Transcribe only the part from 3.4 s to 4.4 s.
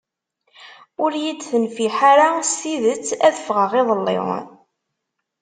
ffɣeɣ iḍelli.